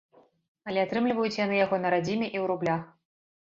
[0.71, 2.85] Але атрымліваюць яны яго на радзіме і ў рублях.